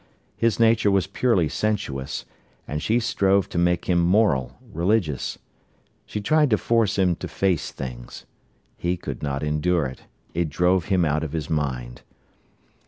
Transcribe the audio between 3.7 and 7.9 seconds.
him moral, religious. She tried to force him to face